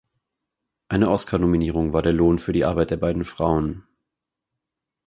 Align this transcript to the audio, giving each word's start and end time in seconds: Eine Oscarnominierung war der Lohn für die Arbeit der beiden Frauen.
Eine 0.87 1.11
Oscarnominierung 1.11 1.93
war 1.93 2.01
der 2.01 2.11
Lohn 2.11 2.39
für 2.39 2.53
die 2.53 2.65
Arbeit 2.65 2.89
der 2.89 2.97
beiden 2.97 3.23
Frauen. 3.23 3.83